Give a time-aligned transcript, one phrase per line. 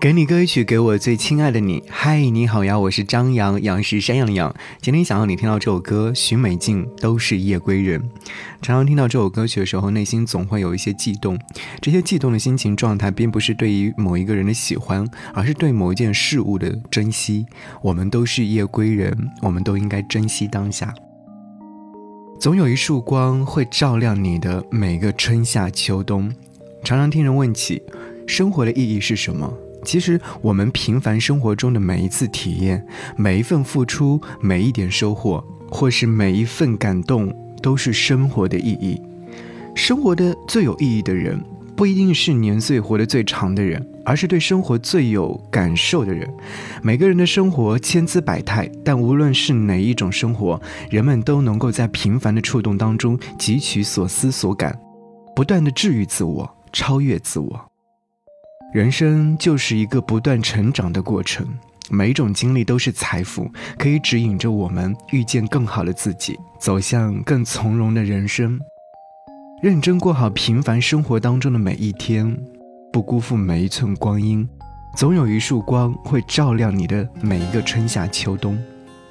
[0.00, 1.82] 给你歌曲，给我最亲爱的你。
[1.88, 4.52] 嗨，你好呀，我是张扬，杨是山羊的羊。
[4.80, 8.00] 今天想要你听到这首歌，许美静都是夜归人。
[8.60, 11.38] 常常听到这首歌曲的时候，内心总会有一些悸动。
[11.80, 17.46] 这些悸动的心情状态，并不是对于某一个人的喜欢，而是对某一件事物的珍惜。
[17.82, 20.92] 我们都是夜归人，我们都应该珍惜当下。
[22.40, 26.32] 总有一束光会照亮你的每个春夏秋冬。
[26.82, 27.80] 常常听人问起，
[28.26, 29.52] 生活的意义是什么？
[29.84, 32.86] 其实，我们平凡生活中的每一次体验，
[33.16, 39.00] 每一份付出，每一点收获，或是每一份感动，都是生活的意义。
[39.74, 41.42] 生活的最有意义的人，
[41.74, 46.28] 不一定是年岁活得最长的人，而是对生活最有感受的人。
[46.82, 50.60] 每个人的生活千姿百态，但无论是哪一种生活，
[50.90, 54.78] 人们都能够在平凡的触动当中汲取所思所感，
[55.34, 57.71] 不断的治愈自我，超越自我。
[58.72, 61.46] 人生就是一个不断成长的过程，
[61.90, 68.58] 每一种经历都是财富，可以指引着我们遇见更好的自己，走向更从容的人生。
[69.62, 72.34] 认真过好平凡生活当中的每一天，
[72.90, 74.48] 不辜负每一寸光阴，
[74.96, 78.58] 总有一束光会照亮你的每一个春夏秋冬。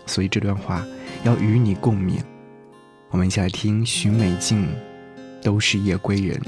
[0.07, 0.83] 所以这段话
[1.23, 2.15] 要与你共勉。
[3.11, 4.67] 我们一起来听许美静，
[5.43, 6.41] 都是夜归人。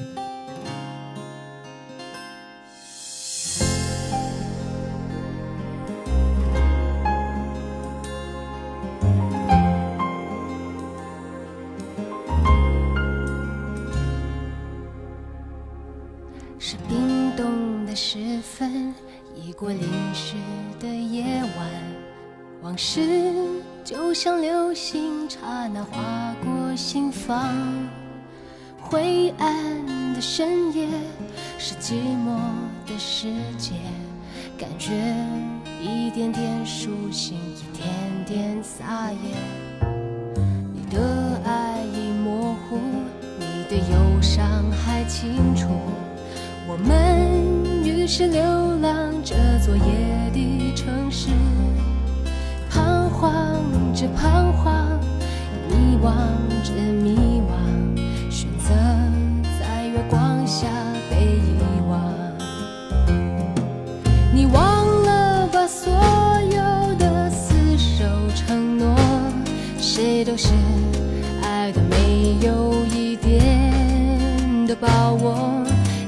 [19.54, 19.82] 过淋
[20.14, 20.36] 湿
[20.80, 21.24] 的夜
[21.58, 21.70] 晚，
[22.62, 23.34] 往事
[23.84, 27.54] 就像流星，刹那划过心房。
[28.82, 30.88] 灰暗的深夜，
[31.58, 32.38] 是寂寞
[32.86, 33.74] 的世界，
[34.58, 34.92] 感觉
[35.82, 39.88] 一点点苏醒，一点点撒野。
[40.74, 42.80] 你的爱已模糊，
[43.40, 45.68] 你的忧伤还清楚。
[46.66, 48.42] 我们于是流
[48.82, 49.84] 浪这座夜
[50.32, 51.28] 的城市，
[52.70, 53.62] 彷徨
[53.94, 55.00] 着彷徨，
[55.68, 56.14] 迷惘
[56.64, 56.74] 着
[57.04, 58.74] 迷惘，选择
[59.60, 60.68] 在月光下
[61.10, 61.60] 被遗
[61.90, 62.02] 忘。
[64.34, 68.96] 你忘了把所有的厮守承诺，
[69.80, 70.48] 谁都是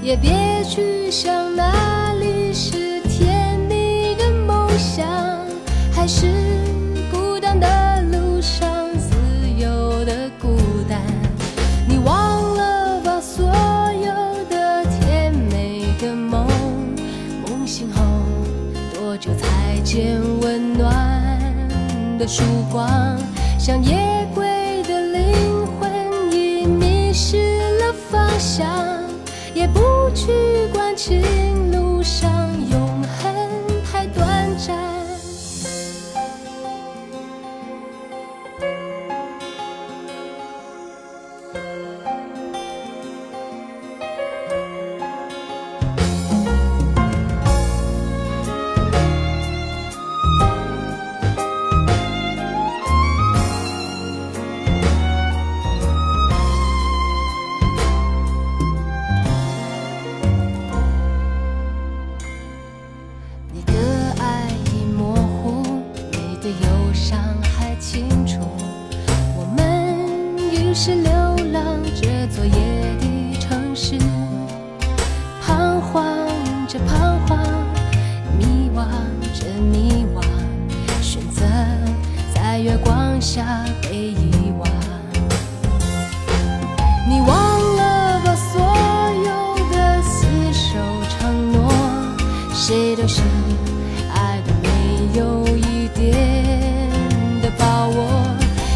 [0.05, 5.03] 也别去想哪里是甜蜜的梦想，
[5.91, 6.27] 还是
[7.11, 9.17] 孤单的路上自
[9.57, 10.57] 由的孤
[10.87, 11.01] 单。
[11.87, 16.45] 你忘了吧所有的甜美的梦，
[17.49, 18.03] 梦醒后
[18.93, 20.93] 多久才见温暖
[22.19, 23.17] 的曙光？
[23.57, 28.63] 像夜归的灵魂已迷失了方向。
[29.55, 29.79] 也不
[30.15, 30.31] 去
[30.73, 31.44] 关切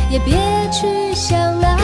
[0.09, 0.33] 也别
[0.71, 1.78] 去想了。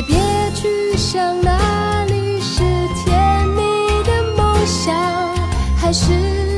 [0.00, 0.16] 也别
[0.54, 2.62] 去想哪里是
[3.04, 4.94] 甜蜜的梦想，
[5.76, 6.49] 还是。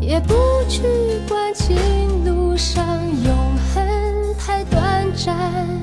[0.00, 0.34] 也不
[0.68, 0.82] 去
[1.28, 1.76] 关心
[2.24, 2.84] 路上
[3.24, 5.79] 永恒太短暂。